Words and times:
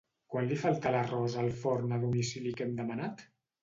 Quant 0.35 0.47
li 0.51 0.57
falta 0.61 0.89
a 0.93 0.93
l'arròs 0.95 1.37
al 1.43 1.53
forn 1.61 1.97
a 1.99 2.03
domicili 2.09 2.59
que 2.59 2.71
hem 2.71 2.77
demanat? 2.85 3.29